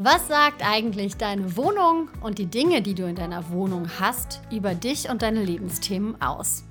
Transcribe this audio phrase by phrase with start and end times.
[0.00, 4.76] Was sagt eigentlich deine Wohnung und die Dinge, die du in deiner Wohnung hast, über
[4.76, 6.62] dich und deine Lebensthemen aus?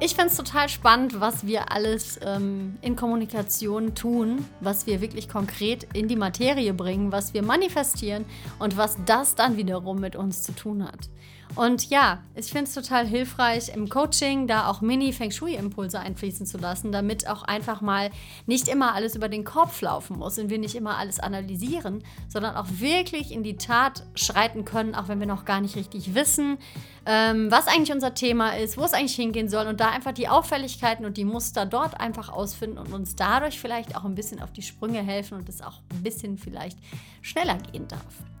[0.00, 5.28] Ich finde es total spannend, was wir alles ähm, in Kommunikation tun, was wir wirklich
[5.28, 8.24] konkret in die Materie bringen, was wir manifestieren
[8.58, 11.10] und was das dann wiederum mit uns zu tun hat.
[11.54, 16.58] Und ja, ich finde es total hilfreich im Coaching, da auch Mini-Feng Shui-Impulse einfließen zu
[16.58, 18.10] lassen, damit auch einfach mal
[18.46, 22.56] nicht immer alles über den Kopf laufen muss und wir nicht immer alles analysieren, sondern
[22.56, 26.58] auch wirklich in die Tat schreiten können, auch wenn wir noch gar nicht richtig wissen,
[27.06, 30.28] ähm, was eigentlich unser Thema ist, wo es eigentlich hingehen soll und da einfach die
[30.28, 34.52] Auffälligkeiten und die Muster dort einfach ausfinden und uns dadurch vielleicht auch ein bisschen auf
[34.52, 36.78] die Sprünge helfen und es auch ein bisschen vielleicht
[37.22, 38.35] schneller gehen darf.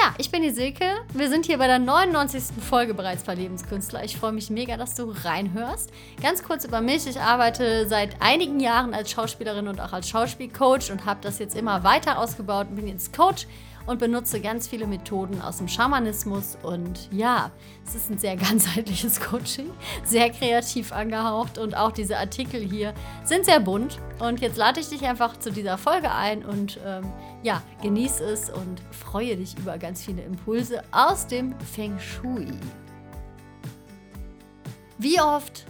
[0.00, 0.84] Ja, ich bin die Silke.
[1.12, 2.62] Wir sind hier bei der 99.
[2.62, 4.04] Folge bereits bei Lebenskünstler.
[4.04, 5.90] Ich freue mich mega, dass du reinhörst.
[6.22, 7.08] Ganz kurz über mich.
[7.08, 11.56] Ich arbeite seit einigen Jahren als Schauspielerin und auch als Schauspielcoach und habe das jetzt
[11.56, 13.48] immer weiter ausgebaut und bin jetzt Coach
[13.88, 16.58] und benutze ganz viele Methoden aus dem Schamanismus.
[16.62, 17.50] Und ja,
[17.86, 19.70] es ist ein sehr ganzheitliches Coaching,
[20.04, 22.92] sehr kreativ angehaucht und auch diese Artikel hier
[23.24, 23.98] sind sehr bunt.
[24.18, 27.10] Und jetzt lade ich dich einfach zu dieser Folge ein und ähm,
[27.42, 32.52] ja, genieße es und freue dich über ganz viele Impulse aus dem Feng Shui.
[34.98, 35.64] Wie oft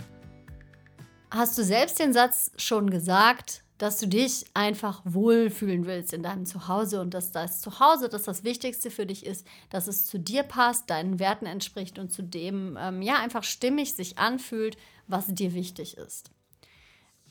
[1.31, 6.47] hast du selbst den Satz schon gesagt, dass du dich einfach wohlfühlen willst in deinem
[6.47, 10.43] Zuhause und dass das Zuhause, dass das Wichtigste für dich ist, dass es zu dir
[10.43, 15.55] passt, deinen Werten entspricht und zu dem, ähm, ja, einfach stimmig sich anfühlt, was dir
[15.55, 16.31] wichtig ist.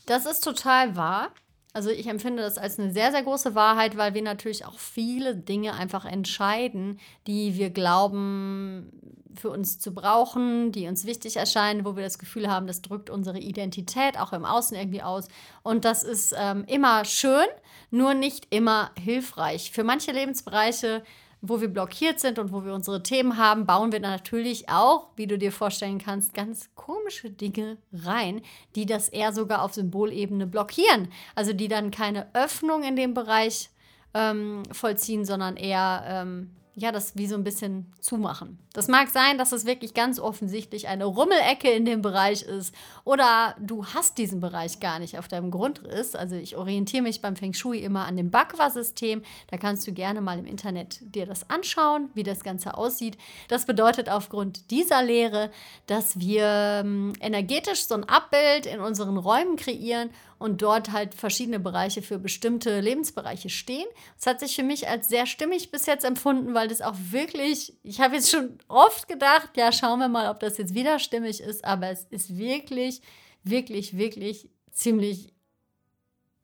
[0.06, 1.34] Das ist total wahr.
[1.74, 5.36] Also ich empfinde das als eine sehr, sehr große Wahrheit, weil wir natürlich auch viele
[5.36, 9.07] Dinge einfach entscheiden, die wir glauben
[9.40, 13.10] für uns zu brauchen, die uns wichtig erscheinen, wo wir das Gefühl haben, das drückt
[13.10, 15.28] unsere Identität auch im Außen irgendwie aus.
[15.64, 17.48] Und das ist ähm, immer schön,
[17.92, 19.72] nur nicht immer hilfreich.
[19.72, 21.04] Für manche Lebensbereiche
[21.42, 25.28] wo wir blockiert sind und wo wir unsere Themen haben, bauen wir natürlich auch, wie
[25.28, 28.42] du dir vorstellen kannst, ganz komische Dinge rein,
[28.76, 31.10] die das eher sogar auf Symbolebene blockieren.
[31.36, 33.70] Also die dann keine Öffnung in dem Bereich
[34.14, 38.60] ähm, vollziehen, sondern eher ähm, ja, das wie so ein bisschen zumachen.
[38.74, 42.72] Das mag sein, dass es wirklich ganz offensichtlich eine Rummelecke in dem Bereich ist
[43.04, 46.14] oder du hast diesen Bereich gar nicht auf deinem Grundriss.
[46.14, 49.24] Also ich orientiere mich beim Feng Shui immer an dem Bakwa-System.
[49.50, 53.18] Da kannst du gerne mal im Internet dir das anschauen, wie das Ganze aussieht.
[53.48, 55.50] Das bedeutet aufgrund dieser Lehre,
[55.88, 56.44] dass wir
[56.84, 62.20] ähm, energetisch so ein Abbild in unseren Räumen kreieren und dort halt verschiedene Bereiche für
[62.20, 63.88] bestimmte Lebensbereiche stehen.
[64.16, 67.78] Das hat sich für mich als sehr stimmig bis jetzt empfunden, weil das auch wirklich,
[67.84, 71.42] ich habe jetzt schon oft gedacht, ja, schauen wir mal, ob das jetzt wieder stimmig
[71.42, 73.02] ist, aber es ist wirklich,
[73.44, 75.34] wirklich, wirklich ziemlich,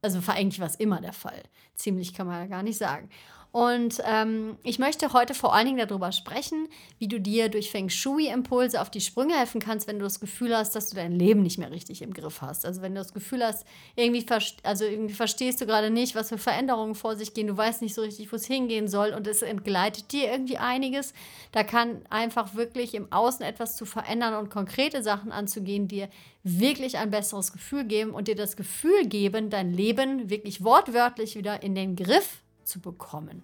[0.02, 1.44] also war eigentlich was immer der Fall.
[1.76, 3.10] Ziemlich kann man ja gar nicht sagen.
[3.54, 7.88] Und ähm, ich möchte heute vor allen Dingen darüber sprechen, wie du dir durch Feng
[7.88, 11.44] Shui-Impulse auf die Sprünge helfen kannst, wenn du das Gefühl hast, dass du dein Leben
[11.44, 12.66] nicht mehr richtig im Griff hast.
[12.66, 13.64] Also wenn du das Gefühl hast,
[13.96, 14.26] irgendwie,
[14.64, 17.94] also irgendwie verstehst du gerade nicht, was für Veränderungen vor sich gehen, du weißt nicht
[17.94, 21.14] so richtig, wo es hingehen soll und es entgleitet dir irgendwie einiges.
[21.52, 26.10] Da kann einfach wirklich im Außen etwas zu verändern und konkrete Sachen anzugehen, dir
[26.42, 31.62] wirklich ein besseres Gefühl geben und dir das Gefühl geben, dein Leben wirklich wortwörtlich wieder
[31.62, 33.44] in den Griff zu bekommen.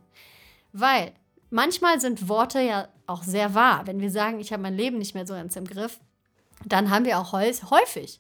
[0.74, 1.14] Weil
[1.50, 3.88] manchmal sind Worte ja auch sehr wahr.
[3.88, 6.00] Wenn wir sagen, ich habe mein Leben nicht mehr so ganz im Griff,
[6.66, 8.20] dann haben wir auch häufig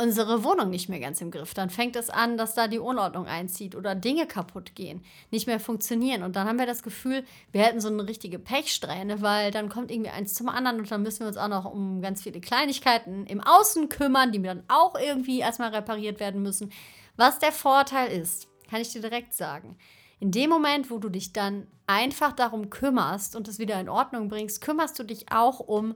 [0.00, 1.52] unsere Wohnung nicht mehr ganz im Griff.
[1.52, 5.60] Dann fängt es an, dass da die Unordnung einzieht oder Dinge kaputt gehen, nicht mehr
[5.60, 6.22] funktionieren.
[6.22, 7.22] Und dann haben wir das Gefühl,
[7.52, 11.02] wir hätten so eine richtige Pechsträhne, weil dann kommt irgendwie eins zum anderen und dann
[11.02, 14.98] müssen wir uns auch noch um ganz viele Kleinigkeiten im Außen kümmern, die dann auch
[14.98, 16.72] irgendwie erstmal repariert werden müssen.
[17.16, 19.76] Was der Vorteil ist, kann ich dir direkt sagen.
[20.20, 24.28] In dem Moment, wo du dich dann einfach darum kümmerst und es wieder in Ordnung
[24.28, 25.94] bringst, kümmerst du dich auch um,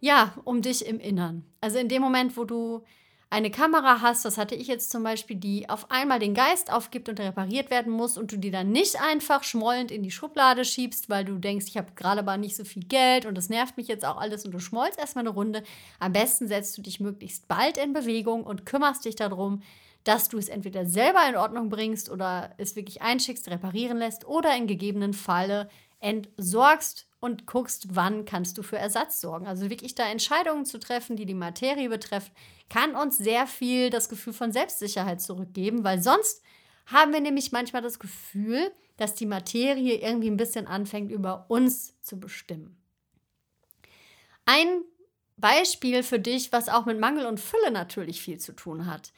[0.00, 1.44] ja, um dich im Innern.
[1.60, 2.82] Also in dem Moment, wo du
[3.34, 7.08] eine Kamera hast, das hatte ich jetzt zum Beispiel, die auf einmal den Geist aufgibt
[7.08, 11.10] und repariert werden muss und du die dann nicht einfach schmollend in die Schublade schiebst,
[11.10, 13.88] weil du denkst, ich habe gerade aber nicht so viel Geld und das nervt mich
[13.88, 15.64] jetzt auch alles und du schmollst erstmal eine Runde.
[15.98, 19.62] Am besten setzt du dich möglichst bald in Bewegung und kümmerst dich darum,
[20.04, 24.54] dass du es entweder selber in Ordnung bringst oder es wirklich einschickst, reparieren lässt oder
[24.56, 25.68] in gegebenen Falle
[25.98, 29.46] entsorgst und guckst, wann kannst du für Ersatz sorgen.
[29.46, 32.32] Also wirklich da Entscheidungen zu treffen, die die Materie betreffen,
[32.68, 36.42] kann uns sehr viel das Gefühl von Selbstsicherheit zurückgeben, weil sonst
[36.86, 41.98] haben wir nämlich manchmal das Gefühl, dass die Materie irgendwie ein bisschen anfängt, über uns
[42.02, 42.76] zu bestimmen.
[44.44, 44.82] Ein
[45.38, 49.12] Beispiel für dich, was auch mit Mangel und Fülle natürlich viel zu tun hat.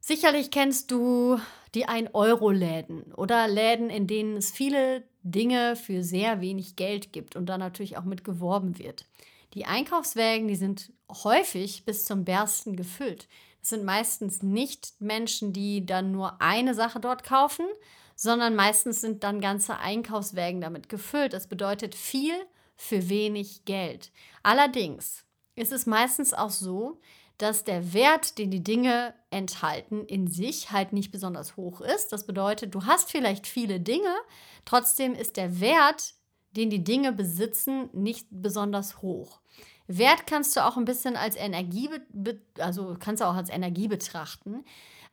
[0.00, 1.38] Sicherlich kennst du
[1.74, 7.46] die 1-Euro-Läden oder Läden, in denen es viele Dinge für sehr wenig Geld gibt und
[7.46, 9.06] dann natürlich auch mit geworben wird.
[9.54, 10.92] Die Einkaufswägen, die sind
[11.24, 13.28] häufig bis zum Bersten gefüllt.
[13.60, 17.66] Das sind meistens nicht Menschen, die dann nur eine Sache dort kaufen,
[18.14, 21.32] sondern meistens sind dann ganze Einkaufswägen damit gefüllt.
[21.32, 22.34] Das bedeutet viel
[22.76, 24.12] für wenig Geld.
[24.42, 25.24] Allerdings
[25.54, 27.00] ist es meistens auch so,
[27.38, 32.12] dass der Wert, den die Dinge enthalten, in sich halt nicht besonders hoch ist.
[32.12, 34.14] Das bedeutet, du hast vielleicht viele Dinge,
[34.64, 36.14] trotzdem ist der Wert,
[36.52, 39.40] den die Dinge besitzen, nicht besonders hoch.
[39.86, 41.88] Wert kannst du auch ein bisschen als Energie,
[42.58, 44.64] also kannst du auch als Energie betrachten.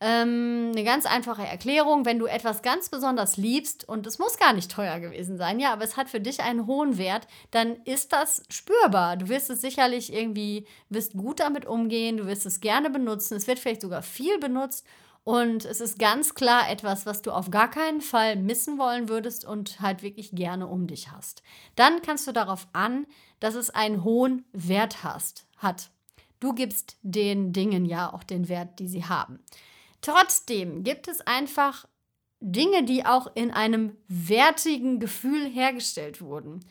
[0.07, 4.53] Ähm, eine ganz einfache Erklärung, wenn du etwas ganz besonders liebst und es muss gar
[4.53, 8.13] nicht teuer gewesen sein, ja, aber es hat für dich einen hohen Wert, dann ist
[8.13, 9.17] das spürbar.
[9.17, 13.47] Du wirst es sicherlich irgendwie, wirst gut damit umgehen, du wirst es gerne benutzen, es
[13.47, 14.85] wird vielleicht sogar viel benutzt
[15.23, 19.43] und es ist ganz klar etwas, was du auf gar keinen Fall missen wollen würdest
[19.43, 21.41] und halt wirklich gerne um dich hast.
[21.75, 23.07] Dann kannst du darauf an,
[23.39, 25.89] dass es einen hohen Wert hast, hat.
[26.39, 29.39] Du gibst den Dingen ja auch den Wert, die sie haben.
[30.05, 31.87] Trotzdem gibt es einfach
[32.39, 36.63] Dinge, die auch in einem wertigen Gefühl hergestellt wurden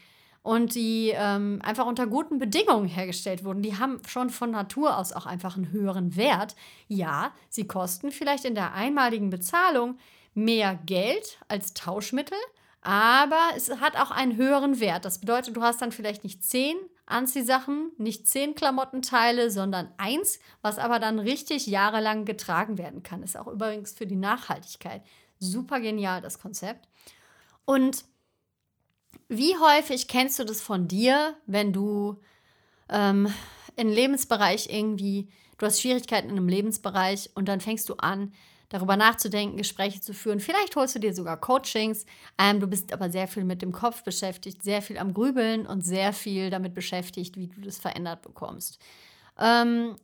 [0.42, 3.62] und die ähm, einfach unter guten Bedingungen hergestellt wurden.
[3.62, 6.54] Die haben schon von Natur aus auch einfach einen höheren Wert.
[6.86, 9.98] Ja, sie kosten vielleicht in der einmaligen Bezahlung
[10.34, 12.38] mehr Geld als Tauschmittel,
[12.82, 15.04] aber es hat auch einen höheren Wert.
[15.04, 16.76] Das bedeutet, du hast dann vielleicht nicht zehn
[17.06, 23.23] Anziehsachen, nicht zehn Klamottenteile, sondern eins, was aber dann richtig jahrelang getragen werden kann.
[23.23, 25.03] Ist auch übrigens für die Nachhaltigkeit
[25.39, 26.89] super genial, das Konzept.
[27.65, 28.05] Und
[29.29, 32.21] wie häufig kennst du das von dir, wenn du
[32.89, 33.33] ähm,
[33.77, 35.29] in Lebensbereich irgendwie,
[35.59, 38.33] du hast Schwierigkeiten in einem Lebensbereich und dann fängst du an,
[38.69, 40.40] darüber nachzudenken, Gespräche zu führen.
[40.40, 42.06] Vielleicht holst du dir sogar Coachings.
[42.38, 45.82] Ähm, du bist aber sehr viel mit dem Kopf beschäftigt, sehr viel am Grübeln und
[45.84, 48.78] sehr viel damit beschäftigt, wie du das verändert bekommst.
[49.38, 49.96] Ähm,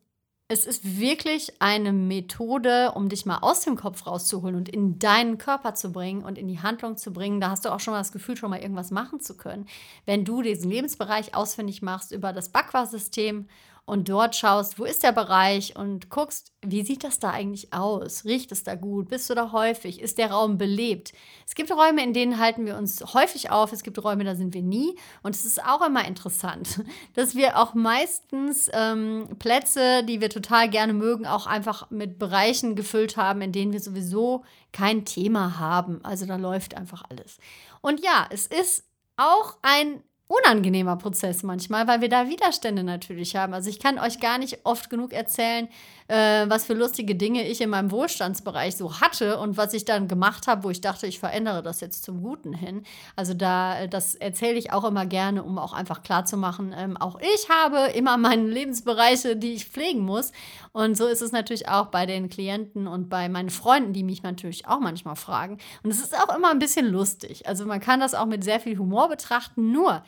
[0.53, 5.39] es ist wirklich eine Methode, um dich mal aus dem Kopf rauszuholen und in deinen
[5.39, 7.41] Körper zu bringen und in die Handlung zu bringen.
[7.41, 9.67] Da hast du auch schon mal das Gefühl, schon mal irgendwas machen zu können.
[10.07, 13.47] Wenn du diesen Lebensbereich ausfindig machst über das Backwassersystem
[13.91, 18.25] und dort schaust, wo ist der Bereich und guckst, wie sieht das da eigentlich aus?
[18.25, 19.09] Riecht es da gut?
[19.09, 20.01] Bist du da häufig?
[20.01, 21.13] Ist der Raum belebt?
[21.45, 23.73] Es gibt Räume, in denen halten wir uns häufig auf.
[23.73, 24.97] Es gibt Räume, da sind wir nie.
[25.25, 26.85] Und es ist auch immer interessant,
[27.15, 32.77] dass wir auch meistens ähm, Plätze, die wir total gerne mögen, auch einfach mit Bereichen
[32.77, 35.99] gefüllt haben, in denen wir sowieso kein Thema haben.
[36.05, 37.39] Also da läuft einfach alles.
[37.81, 38.85] Und ja, es ist
[39.17, 43.53] auch ein unangenehmer Prozess manchmal, weil wir da Widerstände natürlich haben.
[43.53, 45.69] Also ich kann euch gar nicht oft genug erzählen,
[46.11, 50.09] äh, was für lustige Dinge ich in meinem Wohlstandsbereich so hatte und was ich dann
[50.09, 52.83] gemacht habe, wo ich dachte, ich verändere das jetzt zum Guten hin.
[53.15, 57.49] Also da, das erzähle ich auch immer gerne, um auch einfach klarzumachen, ähm, auch ich
[57.49, 60.33] habe immer meine Lebensbereiche, die ich pflegen muss.
[60.73, 64.23] Und so ist es natürlich auch bei den Klienten und bei meinen Freunden, die mich
[64.23, 65.59] natürlich auch manchmal fragen.
[65.85, 67.47] Und es ist auch immer ein bisschen lustig.
[67.47, 70.03] Also man kann das auch mit sehr viel Humor betrachten, nur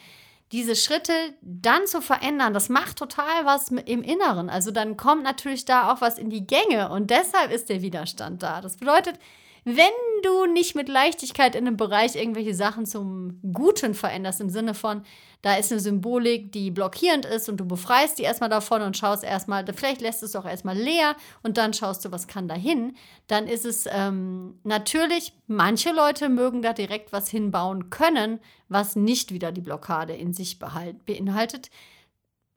[0.52, 4.50] diese Schritte dann zu verändern, das macht total was im Inneren.
[4.50, 8.43] Also dann kommt natürlich da auch was in die Gänge und deshalb ist der Widerstand
[8.43, 8.60] da.
[8.60, 9.19] Das bedeutet,
[9.64, 9.93] wenn
[10.25, 15.03] du nicht mit Leichtigkeit in einem Bereich irgendwelche Sachen zum Guten veränderst, im Sinne von,
[15.43, 19.22] da ist eine Symbolik, die blockierend ist und du befreist die erstmal davon und schaust
[19.22, 22.96] erstmal, vielleicht lässt es doch erstmal leer und dann schaust du, was kann da hin,
[23.29, 29.32] dann ist es ähm, natürlich, manche Leute mögen da direkt was hinbauen können, was nicht
[29.32, 31.70] wieder die Blockade in sich beinhaltet.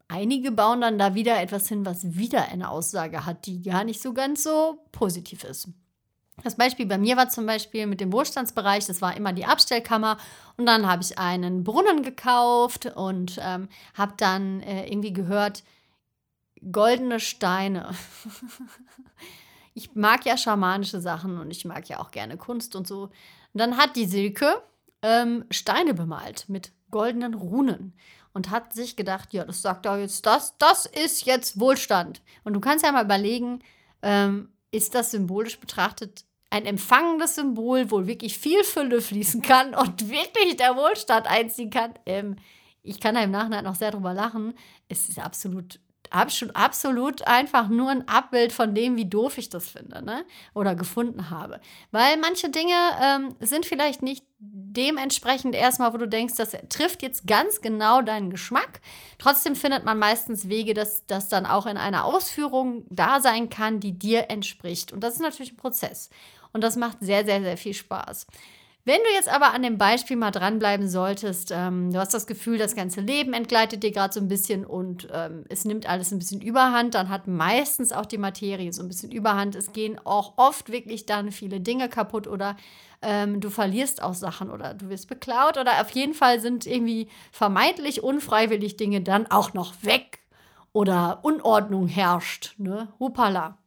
[0.07, 4.01] Einige bauen dann da wieder etwas hin, was wieder eine Aussage hat, die gar nicht
[4.01, 5.69] so ganz so positiv ist.
[6.45, 10.17] Das Beispiel bei mir war zum Beispiel mit dem Wohlstandsbereich, das war immer die Abstellkammer
[10.57, 15.63] und dann habe ich einen Brunnen gekauft und ähm, habe dann äh, irgendwie gehört,
[16.71, 17.95] goldene Steine.
[19.73, 23.05] ich mag ja schamanische Sachen und ich mag ja auch gerne Kunst und so.
[23.05, 23.11] Und
[23.53, 24.61] dann hat die Silke
[25.01, 27.97] ähm, Steine bemalt mit goldenen Runen
[28.33, 32.21] und hat sich gedacht, ja, das sagt doch jetzt, das, das ist jetzt Wohlstand.
[32.43, 33.63] Und du kannst ja mal überlegen,
[34.03, 40.09] ähm, ist das symbolisch betrachtet ein empfangendes Symbol, wo wirklich viel Fülle fließen kann und
[40.09, 41.93] wirklich der Wohlstand einziehen kann.
[42.05, 42.35] Ähm,
[42.83, 44.53] ich kann da im Nachhinein noch sehr drüber lachen.
[44.87, 45.79] Es ist absolut,
[46.11, 50.25] absolut einfach nur ein Abbild von dem, wie doof ich das finde, ne?
[50.53, 51.59] Oder gefunden habe.
[51.91, 57.25] Weil manche Dinge ähm, sind vielleicht nicht dementsprechend erstmal, wo du denkst, das trifft jetzt
[57.27, 58.81] ganz genau deinen Geschmack.
[59.17, 63.79] Trotzdem findet man meistens Wege, dass das dann auch in einer Ausführung da sein kann,
[63.79, 64.91] die dir entspricht.
[64.91, 66.09] Und das ist natürlich ein Prozess.
[66.53, 68.27] Und das macht sehr, sehr, sehr viel Spaß.
[68.87, 72.59] Wenn du jetzt aber an dem Beispiel mal dranbleiben solltest, ähm, du hast das Gefühl,
[72.59, 76.19] das ganze Leben entgleitet dir gerade so ein bisschen und ähm, es nimmt alles ein
[76.19, 79.55] bisschen überhand, dann hat meistens auch die Materie so ein bisschen überhand.
[79.55, 82.57] Es gehen auch oft wirklich dann viele Dinge kaputt oder
[83.01, 87.07] ähm, du verlierst auch Sachen oder du wirst beklaut oder auf jeden Fall sind irgendwie
[87.31, 90.19] vermeintlich unfreiwillig Dinge dann auch noch weg
[90.73, 92.53] oder Unordnung herrscht.
[92.59, 92.89] Ne?
[92.99, 93.57] Hupala.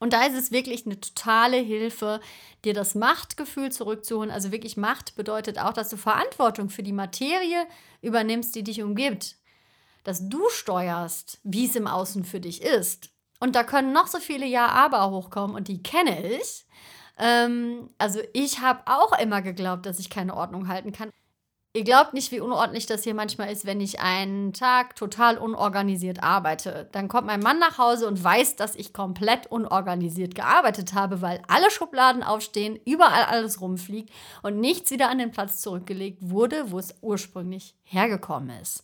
[0.00, 2.20] Und da ist es wirklich eine totale Hilfe,
[2.64, 4.30] dir das Machtgefühl zurückzuholen.
[4.30, 7.66] Also wirklich Macht bedeutet auch, dass du Verantwortung für die Materie
[8.00, 9.36] übernimmst, die dich umgibt.
[10.02, 13.10] Dass du steuerst, wie es im Außen für dich ist.
[13.40, 16.64] Und da können noch so viele Ja-Aber hochkommen und die kenne ich.
[17.18, 21.10] Ähm, also ich habe auch immer geglaubt, dass ich keine Ordnung halten kann.
[21.72, 26.20] Ihr glaubt nicht, wie unordentlich das hier manchmal ist, wenn ich einen Tag total unorganisiert
[26.20, 26.88] arbeite.
[26.90, 31.40] Dann kommt mein Mann nach Hause und weiß, dass ich komplett unorganisiert gearbeitet habe, weil
[31.46, 34.10] alle Schubladen aufstehen, überall alles rumfliegt
[34.42, 38.82] und nichts wieder an den Platz zurückgelegt wurde, wo es ursprünglich hergekommen ist.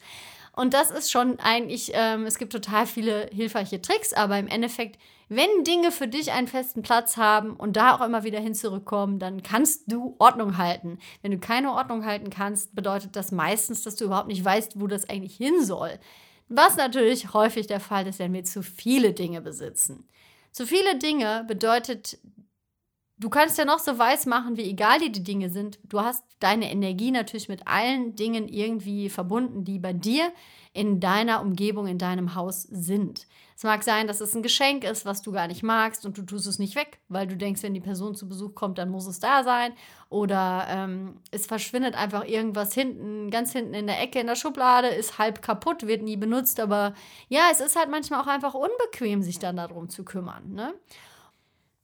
[0.52, 5.00] Und das ist schon eigentlich, ähm, es gibt total viele hilfreiche Tricks, aber im Endeffekt,
[5.28, 9.18] wenn Dinge für dich einen festen Platz haben und da auch immer wieder hin zurückkommen,
[9.18, 10.99] dann kannst du Ordnung halten.
[11.23, 14.87] Wenn du keine Ordnung halten kannst, bedeutet das meistens, dass du überhaupt nicht weißt, wo
[14.87, 15.99] das eigentlich hin soll.
[16.49, 20.09] Was natürlich häufig der Fall ist, wenn wir zu viele Dinge besitzen.
[20.52, 22.18] Zu viele Dinge bedeutet,
[23.18, 25.78] du kannst ja noch so weiß machen, wie egal dir die Dinge sind.
[25.85, 30.32] Du hast deine Energie natürlich mit allen Dingen irgendwie verbunden, die bei dir
[30.73, 33.26] in deiner Umgebung, in deinem Haus sind.
[33.56, 36.23] Es mag sein, dass es ein Geschenk ist, was du gar nicht magst und du
[36.23, 39.06] tust es nicht weg, weil du denkst, wenn die Person zu Besuch kommt, dann muss
[39.06, 39.73] es da sein.
[40.11, 44.88] Oder ähm, es verschwindet einfach irgendwas hinten, ganz hinten in der Ecke in der Schublade,
[44.88, 46.61] ist halb kaputt, wird nie benutzt.
[46.61, 46.92] Aber
[47.30, 50.52] ja, es ist halt manchmal auch einfach unbequem, sich dann darum zu kümmern.
[50.52, 50.75] Ne?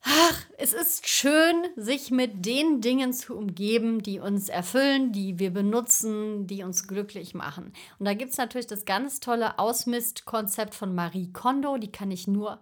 [0.05, 5.53] Ach, es ist schön, sich mit den Dingen zu umgeben, die uns erfüllen, die wir
[5.53, 7.73] benutzen, die uns glücklich machen.
[7.99, 12.27] Und da gibt es natürlich das ganz tolle Ausmistkonzept von Marie Kondo, die kann ich
[12.27, 12.61] nur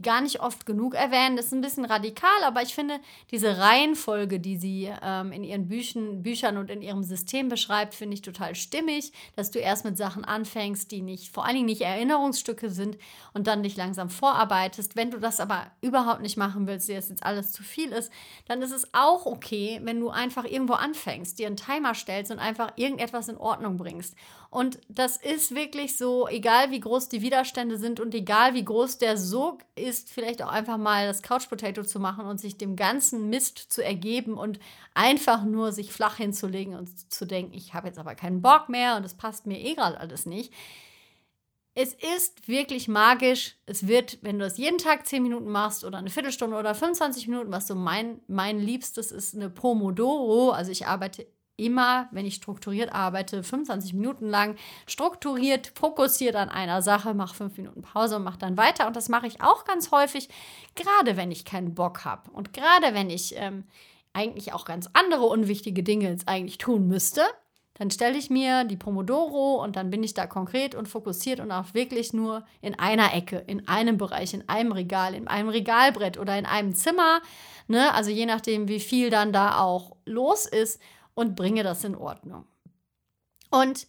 [0.00, 1.36] gar nicht oft genug erwähnen.
[1.36, 5.68] Das ist ein bisschen radikal, aber ich finde diese Reihenfolge, die sie ähm, in ihren
[5.68, 9.96] Büchern, Büchern und in ihrem System beschreibt, finde ich total stimmig, dass du erst mit
[9.96, 12.96] Sachen anfängst, die nicht, vor allen Dingen nicht Erinnerungsstücke sind
[13.34, 14.96] und dann dich langsam vorarbeitest.
[14.96, 18.12] Wenn du das aber überhaupt nicht machen willst, dir das jetzt alles zu viel ist,
[18.46, 22.38] dann ist es auch okay, wenn du einfach irgendwo anfängst, dir einen Timer stellst und
[22.38, 24.14] einfach irgendetwas in Ordnung bringst.
[24.52, 28.98] Und das ist wirklich so, egal wie groß die Widerstände sind und egal wie groß
[28.98, 32.76] der Sog ist, vielleicht auch einfach mal das Couch Potato zu machen und sich dem
[32.76, 34.58] ganzen Mist zu ergeben und
[34.94, 38.96] einfach nur sich flach hinzulegen und zu denken, ich habe jetzt aber keinen Bock mehr
[38.96, 40.52] und es passt mir eh gerade alles nicht.
[41.74, 43.56] Es ist wirklich magisch.
[43.64, 47.28] Es wird, wenn du das jeden Tag 10 Minuten machst oder eine Viertelstunde oder 25
[47.28, 50.50] Minuten, was so mein, mein Liebstes ist, eine Pomodoro.
[50.50, 54.56] Also ich arbeite immer, wenn ich strukturiert arbeite, 25 Minuten lang
[54.86, 58.86] strukturiert, fokussiert an einer Sache, mache fünf Minuten Pause und mache dann weiter.
[58.86, 60.28] Und das mache ich auch ganz häufig,
[60.74, 63.64] gerade wenn ich keinen Bock habe und gerade wenn ich ähm,
[64.12, 67.22] eigentlich auch ganz andere unwichtige Dinge jetzt eigentlich tun müsste.
[67.74, 71.50] Dann stelle ich mir die Pomodoro und dann bin ich da konkret und fokussiert und
[71.50, 76.18] auch wirklich nur in einer Ecke, in einem Bereich, in einem Regal, in einem Regalbrett
[76.18, 77.22] oder in einem Zimmer.
[77.68, 77.92] Ne?
[77.94, 80.80] Also je nachdem, wie viel dann da auch los ist
[81.14, 82.46] und bringe das in Ordnung.
[83.50, 83.86] Und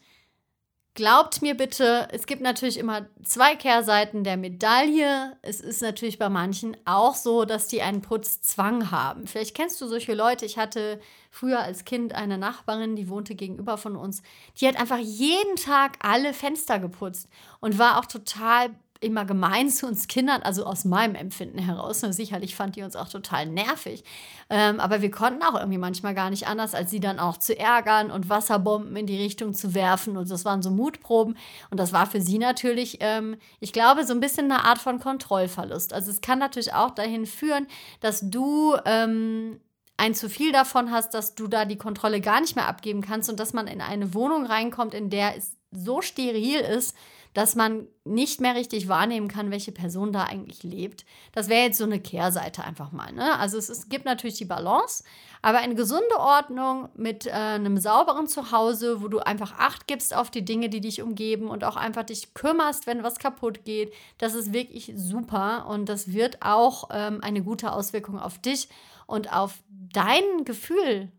[0.93, 5.37] glaubt mir bitte, es gibt natürlich immer zwei Kehrseiten der Medaille.
[5.41, 9.25] Es ist natürlich bei manchen auch so, dass die einen Putzzwang haben.
[9.25, 10.45] Vielleicht kennst du solche Leute.
[10.45, 10.99] Ich hatte
[11.31, 14.21] früher als Kind eine Nachbarin, die wohnte gegenüber von uns.
[14.57, 17.27] Die hat einfach jeden Tag alle Fenster geputzt
[17.59, 18.69] und war auch total
[19.03, 22.03] immer gemein zu uns Kindern, also aus meinem Empfinden heraus.
[22.03, 24.03] Und sicherlich fand die uns auch total nervig.
[24.49, 27.57] Ähm, aber wir konnten auch irgendwie manchmal gar nicht anders, als sie dann auch zu
[27.57, 30.17] ärgern und Wasserbomben in die Richtung zu werfen.
[30.17, 31.37] Und das waren so Mutproben.
[31.69, 34.99] Und das war für sie natürlich, ähm, ich glaube, so ein bisschen eine Art von
[34.99, 35.93] Kontrollverlust.
[35.93, 37.67] Also es kann natürlich auch dahin führen,
[37.99, 39.59] dass du ähm,
[39.97, 43.29] ein zu viel davon hast, dass du da die Kontrolle gar nicht mehr abgeben kannst
[43.29, 46.95] und dass man in eine Wohnung reinkommt, in der es so steril ist,
[47.33, 51.05] dass man nicht mehr richtig wahrnehmen kann, welche Person da eigentlich lebt.
[51.31, 53.11] Das wäre jetzt so eine Kehrseite einfach mal.
[53.11, 53.37] Ne?
[53.39, 55.03] Also es, es gibt natürlich die Balance,
[55.41, 60.29] aber eine gesunde Ordnung mit äh, einem sauberen Zuhause, wo du einfach Acht gibst auf
[60.29, 64.35] die Dinge, die dich umgeben und auch einfach dich kümmerst, wenn was kaputt geht, das
[64.35, 68.69] ist wirklich super und das wird auch ähm, eine gute Auswirkung auf dich
[69.07, 71.11] und auf dein Gefühl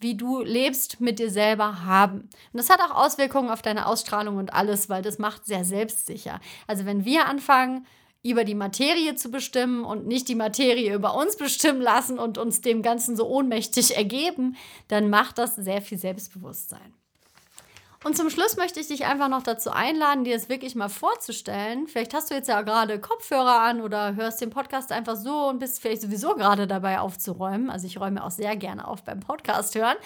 [0.00, 2.20] wie du lebst, mit dir selber haben.
[2.20, 6.40] Und das hat auch Auswirkungen auf deine Ausstrahlung und alles, weil das macht sehr selbstsicher.
[6.66, 7.86] Also wenn wir anfangen,
[8.24, 12.62] über die Materie zu bestimmen und nicht die Materie über uns bestimmen lassen und uns
[12.62, 14.56] dem Ganzen so ohnmächtig ergeben,
[14.88, 16.94] dann macht das sehr viel Selbstbewusstsein.
[18.04, 21.88] Und zum Schluss möchte ich dich einfach noch dazu einladen, dir das wirklich mal vorzustellen.
[21.88, 25.58] Vielleicht hast du jetzt ja gerade Kopfhörer an oder hörst den Podcast einfach so und
[25.58, 27.70] bist vielleicht sowieso gerade dabei aufzuräumen.
[27.70, 29.96] Also ich räume auch sehr gerne auf beim Podcast hören.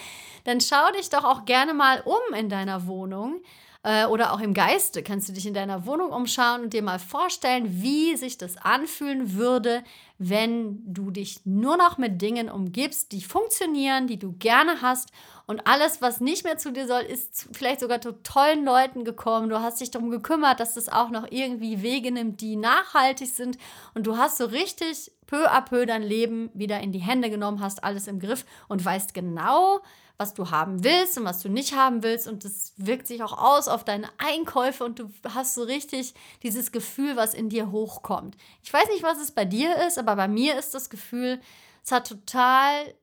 [0.44, 3.40] Dann schau dich doch auch gerne mal um in deiner Wohnung
[3.82, 6.98] äh, oder auch im Geiste kannst du dich in deiner Wohnung umschauen und dir mal
[6.98, 9.82] vorstellen, wie sich das anfühlen würde,
[10.18, 15.10] wenn du dich nur noch mit Dingen umgibst, die funktionieren, die du gerne hast
[15.48, 19.48] und alles, was nicht mehr zu dir soll, ist vielleicht sogar zu tollen Leuten gekommen.
[19.48, 23.56] Du hast dich darum gekümmert, dass das auch noch irgendwie Wege nimmt, die nachhaltig sind.
[23.94, 27.62] Und du hast so richtig peu à peu dein Leben wieder in die Hände genommen,
[27.62, 29.80] hast alles im Griff und weißt genau,
[30.18, 32.28] was du haben willst und was du nicht haben willst.
[32.28, 36.12] Und das wirkt sich auch aus auf deine Einkäufe und du hast so richtig
[36.42, 38.36] dieses Gefühl, was in dir hochkommt.
[38.62, 41.40] Ich weiß nicht, was es bei dir ist, aber bei mir ist das Gefühl,
[41.82, 42.94] es hat total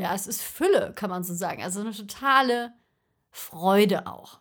[0.00, 1.62] ja, es ist Fülle, kann man so sagen.
[1.62, 2.72] Also eine totale
[3.30, 4.40] Freude auch.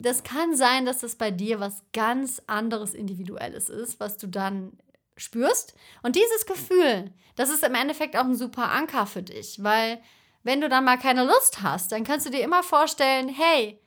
[0.00, 4.78] Das kann sein, dass das bei dir was ganz anderes Individuelles ist, was du dann
[5.16, 5.74] spürst.
[6.02, 10.00] Und dieses Gefühl, das ist im Endeffekt auch ein super Anker für dich, weil
[10.42, 13.80] wenn du dann mal keine Lust hast, dann kannst du dir immer vorstellen, hey,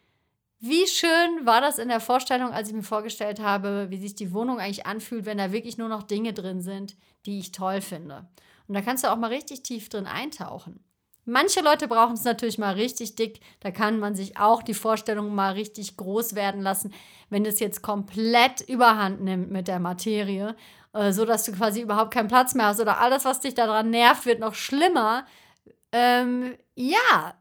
[0.59, 4.33] wie schön war das in der Vorstellung, als ich mir vorgestellt habe, wie sich die
[4.33, 8.27] Wohnung eigentlich anfühlt, wenn da wirklich nur noch Dinge drin sind, die ich toll finde.
[8.67, 10.83] Und da kannst du auch mal richtig tief drin eintauchen.
[11.29, 13.39] Manche Leute brauchen es natürlich mal richtig dick.
[13.59, 16.93] Da kann man sich auch die Vorstellung mal richtig groß werden lassen,
[17.29, 20.55] wenn es jetzt komplett überhand nimmt mit der Materie,
[20.93, 23.91] äh, so dass du quasi überhaupt keinen Platz mehr hast oder alles, was dich daran
[23.91, 25.25] nervt, wird noch schlimmer.
[25.91, 27.35] Ähm, ja,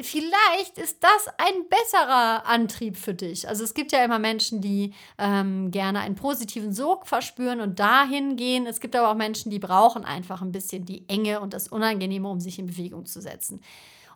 [0.00, 3.48] vielleicht ist das ein besserer Antrieb für dich.
[3.48, 8.36] Also es gibt ja immer Menschen, die ähm, gerne einen positiven Sog verspüren und dahin
[8.36, 8.66] gehen.
[8.66, 12.28] Es gibt aber auch Menschen, die brauchen einfach ein bisschen die Enge und das Unangenehme,
[12.28, 13.62] um sich in Bewegung zu setzen.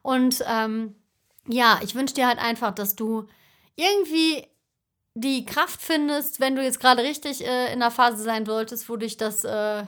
[0.02, 0.94] Und ähm,
[1.48, 3.26] ja, ich wünsche dir halt einfach, dass du
[3.76, 4.46] irgendwie
[5.14, 8.96] die Kraft findest, wenn du jetzt gerade richtig äh, in der Phase sein solltest, wo
[8.96, 9.84] dich das äh,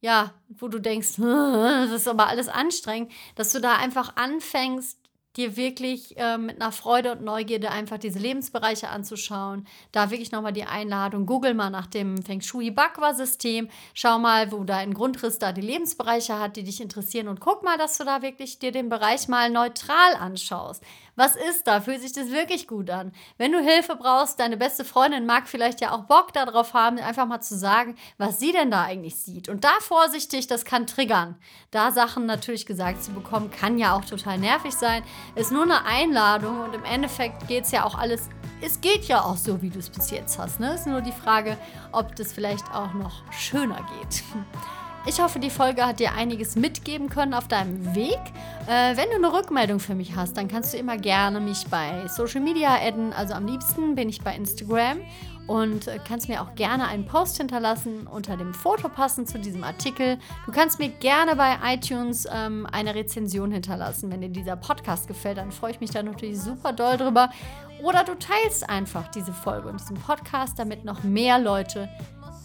[0.00, 4.98] ja, wo du denkst, das ist aber alles anstrengend, dass du da einfach anfängst,
[5.36, 9.66] dir wirklich äh, mit einer Freude und Neugierde einfach diese Lebensbereiche anzuschauen.
[9.92, 11.26] Da wirklich nochmal die Einladung.
[11.26, 13.68] Google mal nach dem Feng Shui Bakwa System.
[13.94, 17.78] Schau mal, wo dein Grundriss da die Lebensbereiche hat, die dich interessieren und guck mal,
[17.78, 20.82] dass du da wirklich dir den Bereich mal neutral anschaust.
[21.16, 21.80] Was ist da?
[21.80, 23.10] Fühlt sich das wirklich gut an?
[23.38, 27.26] Wenn du Hilfe brauchst, deine beste Freundin mag vielleicht ja auch Bock darauf haben, einfach
[27.26, 29.48] mal zu sagen, was sie denn da eigentlich sieht.
[29.48, 31.36] Und da vorsichtig, das kann triggern.
[31.70, 35.02] Da Sachen natürlich gesagt zu bekommen, kann ja auch total nervig sein.
[35.34, 38.28] Ist nur eine Einladung und im Endeffekt geht es ja auch alles
[38.60, 40.60] es geht ja auch so, wie du es bis jetzt hast.
[40.60, 40.74] Ne?
[40.74, 41.58] Ist nur die Frage,
[41.92, 44.22] ob das vielleicht auch noch schöner geht.
[45.08, 48.18] Ich hoffe, die Folge hat dir einiges mitgeben können auf deinem Weg.
[48.66, 52.08] Äh, wenn du eine Rückmeldung für mich hast, dann kannst du immer gerne mich bei
[52.08, 53.12] Social Media adden.
[53.12, 54.98] Also am liebsten bin ich bei Instagram
[55.46, 59.62] und äh, kannst mir auch gerne einen Post hinterlassen unter dem Foto passend zu diesem
[59.62, 60.18] Artikel.
[60.44, 64.10] Du kannst mir gerne bei iTunes ähm, eine Rezension hinterlassen.
[64.10, 67.30] Wenn dir dieser Podcast gefällt, dann freue ich mich da natürlich super doll drüber.
[67.80, 71.88] Oder du teilst einfach diese Folge und diesen Podcast, damit noch mehr Leute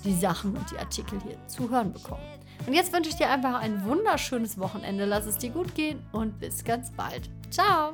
[0.04, 2.22] die Sachen und die Artikel hier zu hören bekommen.
[2.68, 5.06] Und jetzt wünsche ich dir einfach ein wunderschönes Wochenende.
[5.06, 7.30] Lass es dir gut gehen und bis ganz bald.
[7.50, 7.94] Ciao!